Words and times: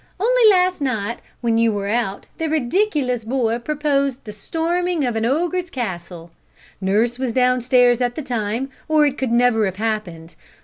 Only 0.19 0.49
last 0.49 0.81
night, 0.81 1.19
when 1.41 1.59
you 1.59 1.71
were 1.71 1.85
out, 1.85 2.25
the 2.39 2.49
ridiculous 2.49 3.23
boy 3.23 3.59
proposed 3.59 4.25
the 4.25 4.31
storming 4.31 5.05
of 5.05 5.15
an 5.15 5.25
ogre's 5.25 5.69
castle. 5.69 6.31
Nurse 6.81 7.19
was 7.19 7.33
down 7.33 7.61
stairs 7.61 8.01
at 8.01 8.15
the 8.15 8.23
time, 8.23 8.71
or 8.87 9.05
it 9.05 9.15
could 9.15 9.31
never 9.31 9.65
have 9.65 9.75
happened. 9.75 10.33